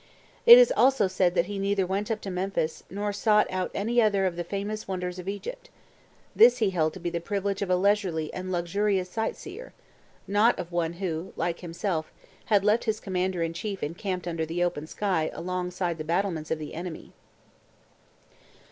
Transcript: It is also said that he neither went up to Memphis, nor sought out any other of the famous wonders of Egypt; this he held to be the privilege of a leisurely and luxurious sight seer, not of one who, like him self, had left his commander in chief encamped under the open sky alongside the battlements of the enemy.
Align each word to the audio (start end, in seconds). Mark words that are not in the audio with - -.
It 0.47 0.57
is 0.57 0.73
also 0.75 1.07
said 1.07 1.35
that 1.35 1.45
he 1.45 1.59
neither 1.59 1.85
went 1.85 2.09
up 2.09 2.21
to 2.21 2.31
Memphis, 2.31 2.83
nor 2.89 3.13
sought 3.13 3.45
out 3.51 3.69
any 3.75 4.01
other 4.01 4.25
of 4.25 4.35
the 4.35 4.43
famous 4.43 4.87
wonders 4.87 5.19
of 5.19 5.29
Egypt; 5.29 5.69
this 6.35 6.57
he 6.57 6.71
held 6.71 6.93
to 6.95 6.99
be 6.99 7.11
the 7.11 7.21
privilege 7.21 7.61
of 7.61 7.69
a 7.69 7.75
leisurely 7.75 8.33
and 8.33 8.51
luxurious 8.51 9.11
sight 9.11 9.35
seer, 9.35 9.73
not 10.27 10.57
of 10.57 10.71
one 10.71 10.93
who, 10.93 11.33
like 11.35 11.59
him 11.59 11.71
self, 11.71 12.11
had 12.45 12.65
left 12.65 12.85
his 12.85 12.99
commander 12.99 13.43
in 13.43 13.53
chief 13.53 13.83
encamped 13.83 14.27
under 14.27 14.43
the 14.43 14.63
open 14.63 14.87
sky 14.87 15.29
alongside 15.33 15.99
the 15.99 16.03
battlements 16.03 16.49
of 16.49 16.57
the 16.57 16.73
enemy. 16.73 17.11